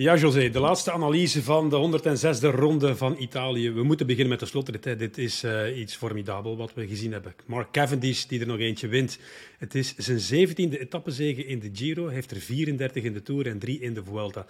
[0.00, 3.70] Ja, José, de laatste analyse van de 106e ronde van Italië.
[3.70, 4.98] We moeten beginnen met de slotrit.
[4.98, 7.34] Dit is uh, iets formidabel wat we gezien hebben.
[7.46, 9.18] Mark Cavendish, die er nog eentje wint.
[9.58, 12.04] Het is zijn 17e etappezege in de Giro.
[12.04, 14.46] Hij heeft er 34 in de Tour en 3 in de Vuelta.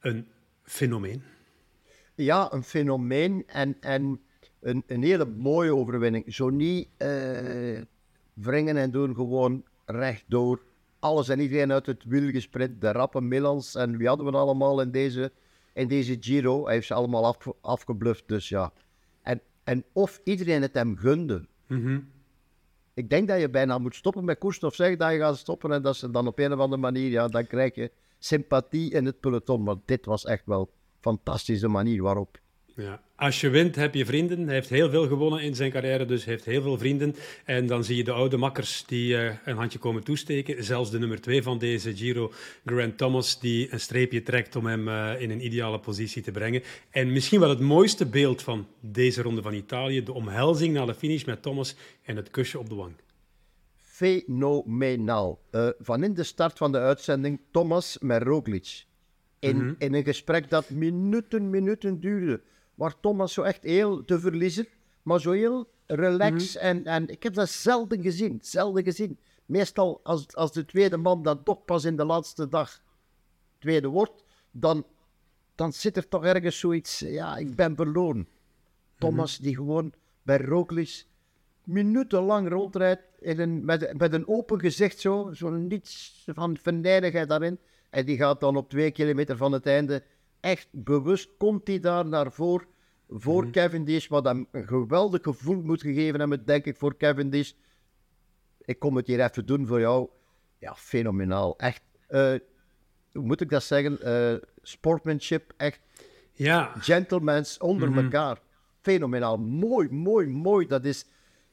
[0.00, 0.26] Een
[0.62, 1.22] fenomeen.
[2.14, 4.20] Ja, een fenomeen en, en
[4.60, 6.34] een, een hele mooie overwinning.
[6.34, 7.80] Zo niet uh,
[8.34, 10.60] wringen en doen, gewoon rechtdoor
[11.06, 12.80] alles en iedereen uit het wiel gesprint.
[12.80, 15.32] De rappe Milans en wie hadden we allemaal in deze,
[15.72, 16.64] in deze Giro.
[16.64, 18.72] Hij heeft ze allemaal af, afgebluft, dus ja.
[19.22, 21.46] En, en of iedereen het hem gunde.
[21.66, 22.00] Mhm.
[22.94, 25.72] Ik denk dat je bijna moet stoppen met koersen of zeggen dat je gaat stoppen
[25.72, 29.04] en dat ze dan op een of andere manier, ja, dan krijg je sympathie in
[29.04, 29.62] het peloton.
[29.62, 33.00] Maar dit was echt wel fantastische manier waarop ja.
[33.16, 34.44] Als je wint, heb je vrienden.
[34.44, 37.16] Hij heeft heel veel gewonnen in zijn carrière, dus heeft heel veel vrienden.
[37.44, 40.64] En dan zie je de oude makkers die uh, een handje komen toesteken.
[40.64, 42.32] Zelfs de nummer twee van deze Giro,
[42.64, 46.62] Grant Thomas, die een streepje trekt om hem uh, in een ideale positie te brengen.
[46.90, 50.94] En misschien wel het mooiste beeld van deze ronde van Italië, de omhelzing na de
[50.94, 52.92] finish met Thomas en het kusje op de wang.
[53.76, 55.40] Fenomenaal.
[55.50, 58.84] Uh, van in de start van de uitzending, Thomas met Roglic.
[59.38, 59.74] In, mm -hmm.
[59.78, 62.40] in een gesprek dat minuten, minuten duurde
[62.76, 64.66] waar Thomas zo echt heel te verliezen,
[65.02, 66.54] maar zo heel relaxed.
[66.54, 66.64] Mhm.
[66.64, 69.18] en, en ik heb dat zelden gezien, zelden gezien.
[69.46, 72.82] Meestal als, als de tweede man dan toch pas in de laatste dag
[73.58, 74.86] tweede wordt, dan,
[75.54, 78.28] dan zit er toch ergens zoiets, ja, ik ben verloren.
[78.98, 79.92] Thomas die gewoon
[80.22, 81.04] bij Roglic
[81.64, 87.58] minutenlang rondrijdt in een, met, met een open gezicht zo, zo'n niets van venijnigheid daarin.
[87.90, 90.02] En die gaat dan op twee kilometer van het einde
[90.40, 92.66] echt bewust komt hij daar naar voren
[93.08, 93.52] voor mm -hmm.
[93.52, 97.52] Cavendish, wat hem een geweldig gevoel moet gegeven hebben, denk ik, voor Cavendish.
[98.64, 100.08] Ik kom het hier even doen voor jou.
[100.58, 101.58] Ja, fenomenaal.
[101.58, 102.34] Echt, uh,
[103.12, 103.98] hoe moet ik dat zeggen?
[104.04, 105.80] Uh, sportmanship, echt.
[106.32, 106.72] Ja.
[106.78, 108.04] Gentlemans onder mm -hmm.
[108.04, 108.40] elkaar.
[108.80, 109.38] Fenomenaal.
[109.38, 110.66] Mooi, mooi, mooi.
[110.66, 111.06] Dat is...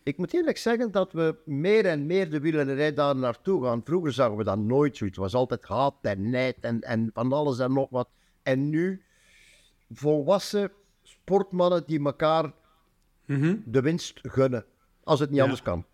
[0.03, 3.81] Ik moet eerlijk zeggen dat we meer en meer de wielrennerij daar naartoe gaan.
[3.83, 5.05] Vroeger zagen we dat nooit zo.
[5.05, 8.09] Het was altijd haat en nijd en, en van alles en nog wat.
[8.43, 9.03] En nu,
[9.93, 10.71] volwassen
[11.03, 12.53] sportmannen die elkaar
[13.25, 13.63] mm -hmm.
[13.65, 14.65] de winst gunnen,
[15.03, 15.43] als het niet ja.
[15.43, 15.85] anders kan.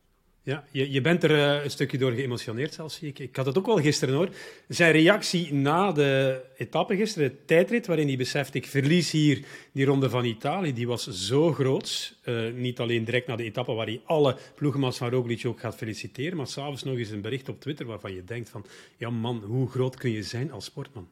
[0.49, 3.19] Ja, je, je bent er uh, een stukje door geëmotioneerd zelfs, zie ik.
[3.19, 4.29] Ik had het ook wel gisteren hoor.
[4.67, 9.85] Zijn reactie na de etappe gisteren, de tijdrit, waarin hij beseft, ik verlies hier die
[9.85, 12.17] ronde van Italië, die was zo groot.
[12.25, 15.75] Uh, niet alleen direct na de etappe, waar hij alle ploegenmans van Roglic ook gaat
[15.75, 18.65] feliciteren, maar s'avonds nog eens een bericht op Twitter waarvan je denkt van,
[18.97, 21.09] ja man, hoe groot kun je zijn als sportman?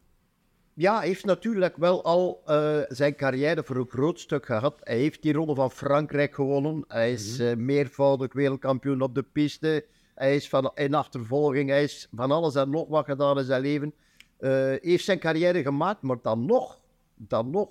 [0.80, 4.80] Ja, hij heeft natuurlijk wel al uh, zijn carrière voor een groot stuk gehad.
[4.84, 6.84] Hij heeft die ronde van Frankrijk gewonnen.
[6.88, 9.86] Hij is uh, meervoudig wereldkampioen op de piste.
[10.16, 11.70] Hij is van, in achtervolging.
[11.70, 13.94] Hij is van alles en nog wat gedaan in zijn leven.
[14.40, 16.80] Uh, heeft zijn carrière gemaakt, maar dan nog,
[17.16, 17.70] dan nog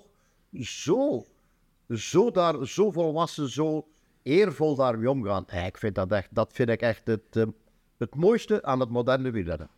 [0.53, 1.25] zo,
[1.89, 3.87] zo, daar, zo volwassen, zo
[4.23, 5.45] eervol daarmee omgaan.
[5.65, 7.45] Ik vind dat, echt, dat vind ik echt het,
[7.97, 9.69] het mooiste aan het moderne wielrennen.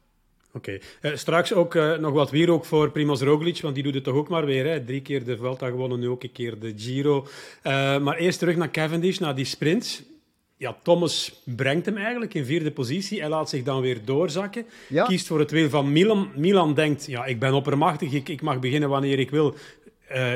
[0.54, 0.80] Oké.
[1.02, 1.12] Okay.
[1.12, 4.16] Uh, straks ook uh, nog wat wierook voor Primoz Roglic, want die doet het toch
[4.16, 4.66] ook maar weer.
[4.66, 4.84] Hè?
[4.84, 7.28] Drie keer de Vuelta gewonnen, nu ook een keer de Giro.
[7.64, 10.04] Uh, maar eerst terug naar Cavendish, naar die sprint.
[10.58, 13.20] Ja, Thomas brengt hem eigenlijk in vierde positie.
[13.20, 14.66] Hij laat zich dan weer doorzakken.
[14.88, 15.06] Ja.
[15.06, 16.32] Kiest voor het wiel van Milan.
[16.36, 19.56] Milan denkt, ja, ik ben oppermachtig, ik, ik mag beginnen wanneer ik wil.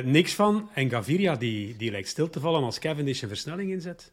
[0.03, 0.69] niks van.
[0.73, 4.11] En Gaviria, die, die lijkt stil te vallen als Cavendish een versnelling inzet.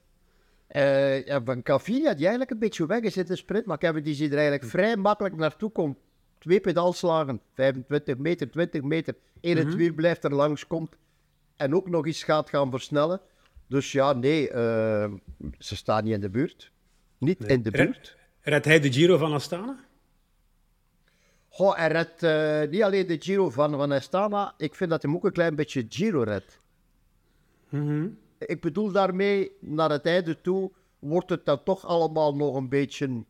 [0.77, 4.03] Uh, ja, van Gaviria had je eigenlijk een beetje weggezet in de sprint, maar Kevin
[4.03, 5.99] die er eigenlijk vrij makkelijk naartoe komt.
[6.39, 9.15] Twee pedaalslagen, 25 meter, 20 meter.
[9.41, 9.79] Eén het mm -hmm.
[9.79, 10.97] wiel blijft er langs, komt
[11.57, 13.21] en ook nog eens gaat gaan versnellen.
[13.67, 15.13] Dus ja, nee, uh,
[15.59, 16.73] ze staan niet in de buurt.
[17.19, 17.49] Niet nee.
[17.49, 18.17] in de buurt.
[18.41, 19.85] Redt hij de Giro van Astana?
[21.49, 24.55] Goh, hij redt uh, niet alleen de Giro van, van Astana.
[24.57, 26.59] Ik vind dat hij ook een klein beetje Giro redt.
[27.69, 28.19] Mm -hmm.
[28.47, 33.25] Ik bedoel daarmee, naar het einde toe, wordt het dan toch allemaal nog een beetje...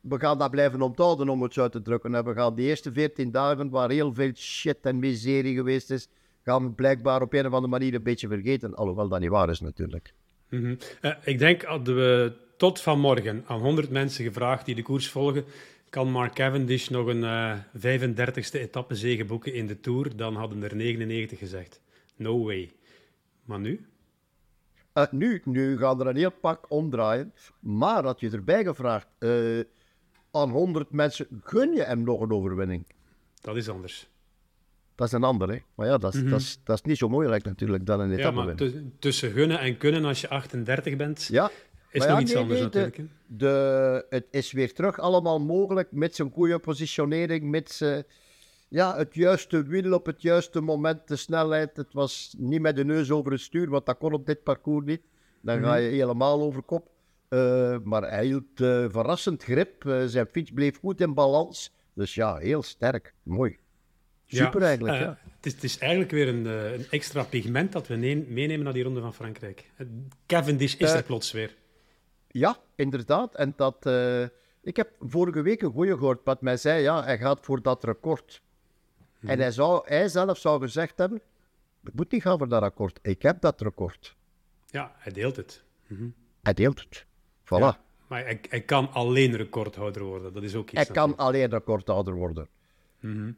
[0.00, 2.14] We gaan dat blijven onthouden, om het zo uit te drukken.
[2.14, 6.08] En we gaan de eerste 14 dagen, waar heel veel shit en miserie geweest is,
[6.42, 8.74] gaan we blijkbaar op een of andere manier een beetje vergeten.
[8.74, 10.14] Alhoewel dat niet waar is, natuurlijk.
[10.48, 10.76] -hmm.
[11.02, 15.44] uh, ik denk, hadden we tot vanmorgen aan 100 mensen gevraagd die de koers volgen,
[15.90, 20.76] kan Mark Cavendish nog een uh, 35e etappezege boeken in de Tour, dan hadden er
[20.76, 21.80] 99 gezegd.
[22.16, 22.70] No way.
[23.48, 23.86] Maar nu?
[24.94, 27.32] Uh, nu, nu gaan er een heel pak omdraaien.
[27.60, 29.64] Maar had je erbij gevraagd, uh,
[30.30, 32.86] aan 100 mensen, gun je hem nog een overwinning?
[33.40, 34.08] Dat is anders.
[34.94, 35.58] Dat is een ander, hè?
[35.74, 36.30] Maar ja, dat is, mm -hmm.
[36.30, 38.54] dat is, dat is niet zo moeilijk natuurlijk dan een etappe ja, maar
[38.98, 41.50] tussen gunnen en kunnen als je 38 bent, ja.
[41.90, 42.96] is maar nog ja, iets nee, anders nee, natuurlijk.
[42.96, 47.80] De, de, het is weer terug allemaal mogelijk met zijn goede positionering, met
[48.68, 51.76] ja, het juiste wiel op het juiste moment, de snelheid.
[51.76, 54.86] Het was niet met de neus over het stuur, want dat kon op dit parcours
[54.86, 55.02] niet.
[55.40, 56.90] Dan ga je helemaal over kop.
[57.28, 59.84] Eh, maar hij hield uh, verrassend grip.
[59.84, 61.72] Uh, zijn fiets bleef goed in balans.
[61.94, 63.14] Dus ja, heel sterk.
[63.22, 63.58] Mooi.
[64.26, 64.98] Super eigenlijk.
[64.98, 65.18] Ja.
[65.36, 67.96] Het, is, het, is, eigenlijk weer een, een extra pigment dat we
[68.28, 69.70] meenemen naar die Ronde van Frankrijk.
[70.26, 71.56] Cavendish is er plots weer.
[72.28, 73.34] Ja, inderdaad.
[73.34, 73.90] En dat...
[74.62, 77.84] ik heb vorige week een goeie gehoord wat mij zei, ja, hij gaat voor dat
[77.84, 78.42] record.
[79.20, 79.38] En mhm.
[79.38, 81.20] hij, zou, hij zelf zou gezegd hebben,
[81.84, 82.98] ik moet niet gaan voor dat record.
[83.02, 84.16] Ik heb dat record.
[84.66, 85.64] Ja, hij deelt het.
[85.86, 87.06] Mm Hij deelt het.
[87.44, 87.78] Voilà.
[88.08, 90.32] maar hij, hij, kan alleen recordhouder worden.
[90.32, 90.82] Dat is ook iets.
[90.82, 92.48] Hij kan alleen recordhouder worden.
[93.00, 93.36] Mm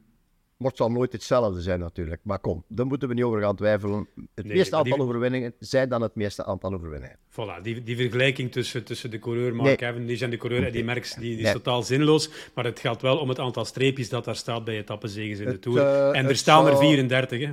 [0.61, 2.21] Maar het zal nooit hetzelfde zijn natuurlijk.
[2.25, 4.09] Maar kom, daar moeten we niet over gaan twijfelen.
[4.35, 7.17] Het meeste aantal overwinningen zijn dan het meeste aantal overwinningen.
[7.31, 9.91] Voilà, die, die vergelijking tussen, tussen de coureur Mark nee.
[9.91, 12.31] Evans en de coureur Eddie Merckx die, die is totaal zinloos.
[12.55, 15.59] Maar het gaat wel om het aantal streepjes dat daar staat bij etappezegens in de
[15.59, 15.79] Tour.
[15.79, 17.53] Uh, en er staan er 34, hè.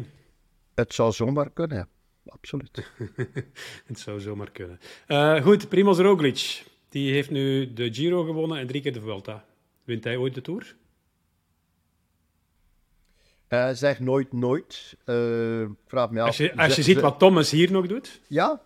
[0.76, 1.90] Het zou zomaar kunnen,
[2.26, 2.92] absoluut.
[3.88, 4.80] het zou zomaar kunnen.
[5.08, 6.64] Uh, goed, Primoz Roglic.
[6.90, 9.46] Die heeft nu de Giro gewonnen en drie keer de Vuelta.
[9.84, 10.76] Wint hij ooit de Tour?
[13.50, 14.98] Uh, zeg nooit, nooit.
[15.06, 16.28] Uh, vraag me af.
[16.28, 18.22] Als je, als je ziet wat Thomas hier nog doet?
[18.28, 18.62] Ja,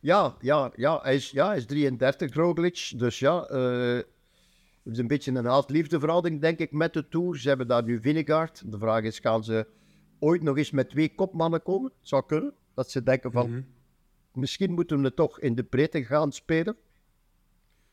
[0.00, 1.00] ja, ja, ja.
[1.02, 2.92] Hij is, ja, hij is 33, Roglic.
[2.96, 3.96] Dus ja, uh,
[4.82, 7.38] het is een beetje een haat-liefde verhouding, denk ik, met de Tour.
[7.38, 8.62] Ze hebben daar nu Vinegaard.
[8.72, 9.66] De vraag is, gaan ze
[10.18, 11.92] ooit nog eens met twee kopmannen komen.
[11.98, 12.54] Het zou kunnen.
[12.74, 13.62] Dat ze denken van, mhm.
[14.32, 16.76] misschien moeten we toch in de breedte gaan spelen.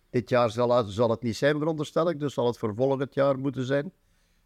[0.09, 2.19] Dit jaar zal, zal het niet zijn, veronderstel ik.
[2.19, 3.91] Dus zal het voor volgend jaar moeten zijn.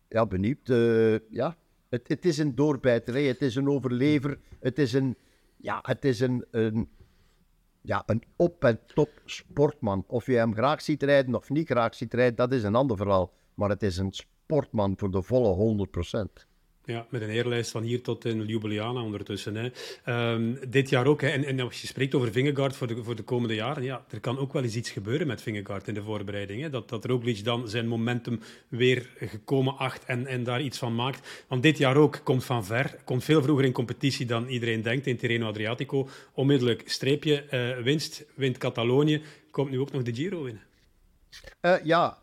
[0.09, 0.69] Ja, benieuwd.
[0.69, 1.57] Uh, ja,
[2.03, 3.25] het, is een doorbijter.
[3.27, 4.39] Het is een overlever.
[4.59, 5.15] Het is een,
[5.57, 6.89] ja, het is een, een,
[7.81, 10.03] ja, een op- en top sportman.
[10.07, 12.97] Of je hem graag ziet rijden of niet graag ziet rijden, dat is een ander
[12.97, 13.33] verhaal.
[13.53, 16.47] Maar het is een sportman voor de volle 100 procent.
[16.85, 19.55] Ja, met een eerlijst van hier tot in Ljubljana ondertussen.
[19.55, 19.69] Hè.
[20.33, 21.21] Um, dit jaar ook.
[21.21, 21.27] Hè.
[21.27, 24.19] En, en, als je spreekt over Vingegaard voor de, voor de komende jaren, ja, er
[24.19, 26.61] kan ook wel eens iets gebeuren met Vingegaard in de voorbereiding.
[26.61, 26.69] Hè.
[26.69, 31.45] Dat, dat Roglic dan zijn momentum weer gekomen acht en, en daar iets van maakt.
[31.47, 35.07] Want dit jaar ook komt van ver, komt veel vroeger in competitie dan iedereen denkt
[35.07, 36.09] in Terreno Adriatico.
[36.33, 39.21] Onmiddellijk streepje, uh, winst, wint Catalonië,
[39.51, 40.63] komt nu ook nog de Giro winnen.
[41.61, 42.17] Uh, ja,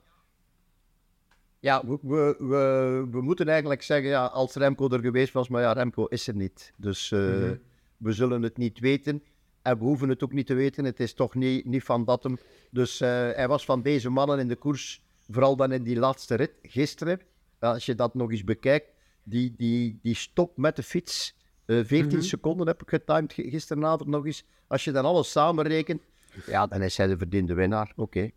[1.62, 1.98] ja, we,
[2.38, 6.28] we, we, moeten eigenlijk zeggen, ja, als Remco er geweest was, maar ja, Remco is
[6.28, 6.72] er niet.
[6.76, 7.58] Dus uh, mm-hmm.
[7.96, 9.22] we zullen het niet weten.
[9.62, 10.84] En we hoeven het ook niet te weten.
[10.84, 12.38] Het is toch niet, niet van dat hem.
[12.70, 16.34] Dus uh, hij was van deze mannen in de koers, vooral dan in die laatste
[16.34, 17.20] rit, gisteren.
[17.58, 18.86] Als je dat nog eens bekijkt,
[19.22, 21.36] die, die, die stop met de fiets.
[21.66, 22.22] Uh, eh, 14 mm-hmm.
[22.22, 24.44] seconden heb ik getimed gisteravond nog eens.
[24.66, 26.02] Als je dan alles samenrekent,
[26.46, 27.92] ja, dan is hij de verdiende winnaar.
[27.96, 28.30] Oké.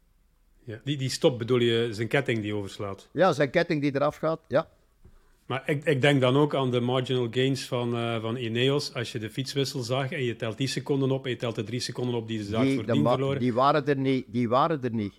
[0.65, 0.79] Ja.
[0.83, 3.09] Die, die stop bedoel je zijn ketting die overslaat?
[3.11, 4.67] Ja, zijn ketting die eraf gaat, ja.
[5.45, 8.93] Maar ik, ik denk dan ook aan de marginal gains van, uh, van Ineos.
[8.93, 11.63] Als je de fietswissel zag en je telt 10 seconden op en je telt de
[11.63, 13.39] 3 seconden op die ze daar voordien verloren.
[13.39, 14.25] Die waren er niet.
[14.27, 15.13] Die waren er niet.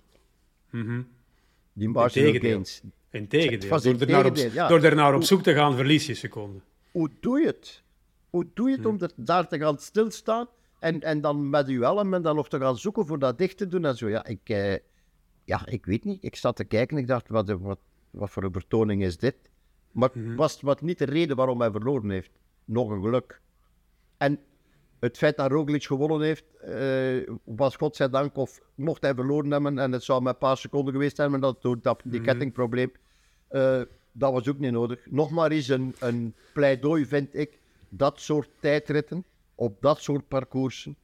[0.69, 1.07] Mm -hmm.
[1.73, 2.53] Die marginal Integendeel.
[2.53, 2.81] gains.
[3.11, 3.79] Integendeel.
[3.81, 4.67] Door, er naar op, ja.
[4.67, 6.63] door er naar op zoek te gaan, verlies je seconden.
[6.91, 7.83] Hoe doe je het?
[8.29, 8.89] Hoe doe je het hm.
[8.89, 10.47] om er, daar te gaan stilstaan
[10.79, 13.57] en, en dan met je helm en dan nog te gaan zoeken voor dat dicht
[13.57, 14.09] te doen en zo?
[14.09, 14.39] Ja, ik...
[14.43, 14.75] Eh,
[15.47, 16.23] ja, ik weet niet.
[16.23, 17.79] Ik zat te kijken en ik dacht, wat, wat,
[18.09, 19.35] wat voor een vertoning is dit?
[19.91, 22.31] Maar mm was wat niet de reden waarom hij verloren heeft.
[22.65, 23.41] Nog een geluk.
[24.17, 24.39] En
[24.99, 29.91] het feit dat Roglic gewonnen heeft, uh, was godzijdank, of mocht hij verloren hebben, en
[29.91, 32.29] het zou maar een paar seconden geweest zijn, dat, door dat, die mhm.
[32.29, 32.91] kettingprobleem,
[33.51, 33.81] uh,
[34.11, 35.05] dat was ook niet nodig.
[35.09, 37.59] Nog maar eens een, een pleidooi, vind ik.
[37.89, 40.95] Dat soort tijdritten, op dat soort parcoursen,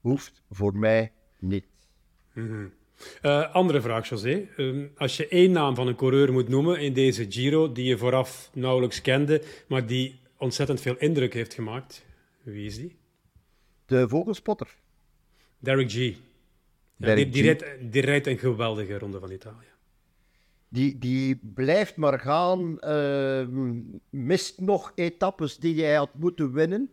[0.00, 1.66] hoeft voor mij niet.
[2.32, 2.78] Mm
[3.22, 4.48] uh, andere vraag, José.
[4.56, 7.98] Uh, als je één naam van een coureur moet noemen in deze Giro, die je
[7.98, 12.04] vooraf nauwelijks kende, maar die ontzettend veel indruk heeft gemaakt,
[12.42, 12.96] wie is die?
[13.86, 14.68] De vogelspotter.
[15.58, 15.94] Derek G.
[16.96, 19.68] Ja, die, die, rijdt, die, rijdt, een geweldige ronde van Italië.
[20.68, 23.46] Die, die blijft maar gaan, uh,
[24.10, 26.90] mist nog etappes die hij had moeten winnen.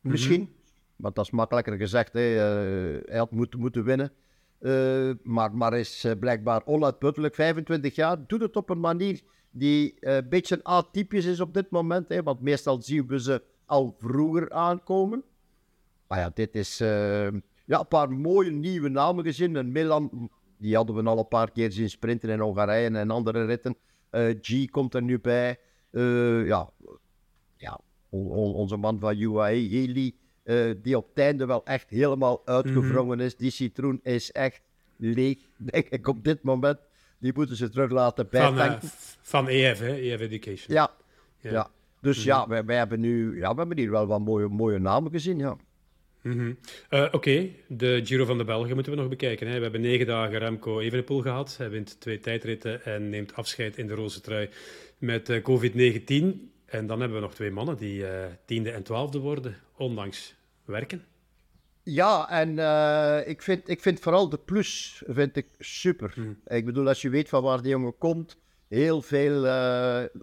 [0.00, 0.58] Misschien, mm
[1.00, 2.12] want dat is makkelijker gezegd.
[2.12, 2.20] Hè.
[2.20, 4.12] Eh, hij had moeten, moeten winnen.
[4.60, 7.34] Uh, maar, is uh, blijkbaar onuitputtelijk.
[7.34, 11.70] 25 jaar, doet het op een manier die uh, een beetje atypisch is op dit
[11.70, 12.08] moment.
[12.08, 15.24] Hè, want meestal zien we ze al vroeger aankomen.
[16.08, 19.56] Maar ja, dit is ja, een paar mooie nieuwe namen gezien.
[19.56, 23.44] En Milan, die hadden we al een paar keer zien sprinten in Hongarije en andere
[23.44, 23.76] ritten.
[24.40, 25.58] G komt er nu bij.
[26.46, 26.70] ja,
[27.56, 33.16] ja onze man van UAE, Heli, uh, die op het einde wel echt helemaal uitgevrongen
[33.16, 33.26] mhm.
[33.26, 33.36] is.
[33.36, 34.60] Die citroen is echt
[34.96, 35.38] leeg,
[35.72, 36.78] denk ik, op dit moment.
[37.18, 38.88] Die moeten ze terug laten bijtanken.
[38.88, 38.90] Van, uh,
[39.22, 39.94] van EF, hè?
[39.94, 40.74] EF Education.
[40.74, 40.90] Ja,
[41.40, 41.70] Ja.
[42.00, 45.10] Dus ja, wij, wij, hebben nu, ja, we hebben hier wel wat mooie, mooie namen
[45.10, 45.56] gezien, ja.
[46.22, 46.52] Mhm.
[46.88, 49.46] Eh, oké, de Giro van de Belgen moeten we nog bekijken.
[49.46, 49.56] Hè.
[49.56, 51.56] We hebben negen dagen Remco Evenepoel gehad.
[51.56, 54.48] Hij wint twee tijdritten en neemt afscheid in de roze trui
[54.98, 56.04] met uh, COVID-19.
[56.64, 58.04] En dan hebben we nog twee mannen die
[58.44, 60.34] tiende en twaalfde worden, ondanks
[60.64, 61.04] werken.
[61.82, 62.48] Ja, en
[63.28, 66.14] ik, vind, ik vind vooral de plus vind ik super.
[66.16, 66.56] Mhm.
[66.56, 68.36] Ik bedoel, als je weet van waar die jongen komt,
[68.68, 69.40] heel veel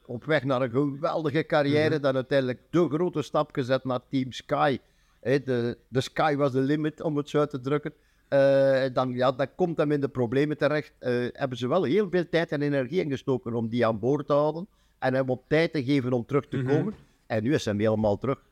[0.05, 2.01] op weg naar een geweldige carrière, mhm.
[2.01, 4.79] dan uiteindelijk de grote stap gezet naar Team Sky
[5.21, 7.93] de, de sky was the limit, om het zo uit te drukken.
[8.29, 10.93] Uh, dan, ja, dan komt hem in de problemen terecht.
[11.33, 14.67] Hebben ze wel heel veel tijd en energie ingestoken om die aan boord te houden.
[14.99, 16.67] En hem op tijd te geven om terug te mhm.
[16.67, 16.93] komen.
[17.25, 18.45] En nu is hij helemaal terug.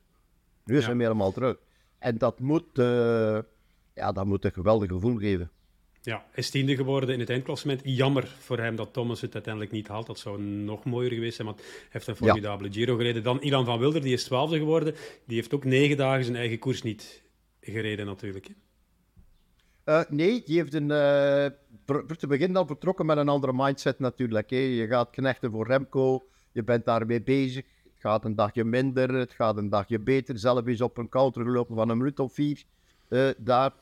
[0.66, 0.90] Nu is ja.
[0.90, 1.58] hij helemaal terug.
[2.00, 3.40] En dat moet, uh,
[3.94, 5.52] ja, dat moet een geweldig gevoel geven.
[6.02, 7.82] Ja, hij is tiende geworden in het eindklassement.
[7.84, 10.06] Jammer voor hem dat Thomas het uiteindelijk niet haalt.
[10.06, 13.24] Dat zou nog mooier geweest zijn, want hij heeft een formidabele Giro gereden.
[13.24, 14.96] Dan Ilan van Wilder, die is twaalfde geworden.
[15.26, 17.24] Die heeft ook negen dagen zijn eigen koers niet
[17.62, 18.50] gereden natuurlijk.
[19.86, 21.46] Uh, nee, die heeft een, uh,
[22.18, 24.50] te begin al vertrokken met een andere mindset natuurlijk.
[24.50, 24.58] Hè.
[24.58, 27.66] Je gaat knechten voor Remco, je bent daarmee bezig.
[28.06, 30.40] Het gaat een dagje minder, het gaat een dagje beter.
[30.40, 32.64] Zelf is op een counter gelopen van een minuut of vier.
[33.10, 33.74] Uh, daar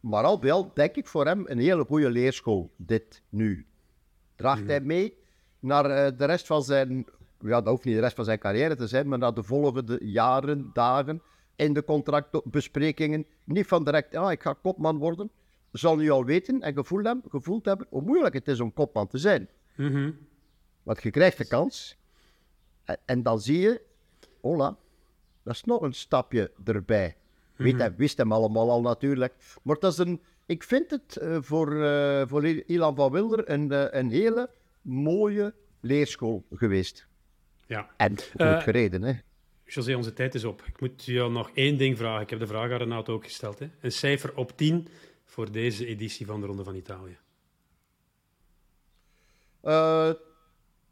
[0.00, 3.66] maar al bij al denk ik voor hem een hele goede leerschool, dit nu.
[4.36, 5.16] Draagt hij mee
[5.60, 7.06] naar uh, de rest van zijn,
[7.40, 9.98] ja, dat hoeft niet de rest van zijn carrière te zijn, maar naar de volgende
[10.02, 11.22] jaren, dagen
[11.56, 13.26] in de contractbesprekingen.
[13.44, 15.30] Niet van direct, ja, ik ga kopman worden.
[15.72, 19.06] Zal nu al weten en gevoeld hebben, gevoeld hebben hoe moeilijk het is om kopman
[19.06, 19.48] te zijn.
[19.76, 20.18] Mm
[20.82, 21.97] Want je krijgt de kans
[23.04, 23.80] en, dan zie je,
[24.40, 24.76] hola,
[25.42, 27.16] dat is nog een stapje erbij.
[27.56, 29.34] Weet hij, wist hem allemaal al natuurlijk.
[29.62, 33.72] Maar dat is een, ik vind het uh, voor, uh, voor Ilan van Wilder een,
[33.72, 34.50] uh, een hele
[34.82, 37.08] mooie leerschool geweest.
[37.66, 37.90] Ja.
[37.96, 39.12] En goed gereden, hè.
[39.64, 40.62] José, onze tijd is op.
[40.66, 42.22] Ik moet je nog één ding vragen.
[42.22, 43.58] Ik heb de vraag aan Renato ook gesteld.
[43.58, 43.70] Hè.
[43.80, 44.88] Een cijfer op 10
[45.24, 47.18] voor deze editie van de Ronde van Italië.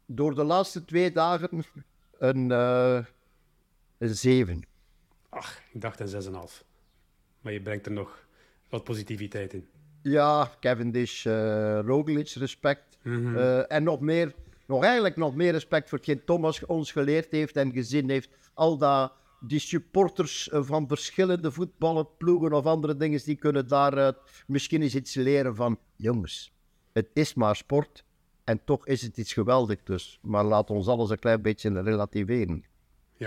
[0.07, 1.63] Door de laatste twee dagen
[2.17, 2.49] een,
[3.97, 4.61] een 7.
[5.29, 6.65] Ach, ik dacht een 6,5.
[7.41, 8.27] Maar je brengt er nog
[8.69, 9.67] wat positiviteit in.
[10.01, 12.97] Ja, Cavendish, uh, Roglic, respect.
[13.03, 14.33] Mm uh, en nog meer,
[14.65, 18.29] nog eigenlijk nog meer respect voor hetgeen Thomas ons geleerd heeft en gezien heeft.
[18.53, 24.13] Al dat, die supporters eh, van verschillende voetbalploegen of andere dingen, die kunnen daar
[24.47, 25.79] misschien eens iets leren van.
[25.95, 26.53] Jongens,
[26.93, 28.05] het is maar sport
[28.47, 30.19] en toch is het iets geweldig dus.
[30.21, 32.63] Maar laat ons alles een klein beetje relativeren.